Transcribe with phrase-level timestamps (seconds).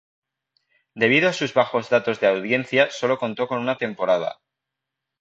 [0.95, 4.39] Debido a sus bajos datos de audiencia solo contó con una temporada.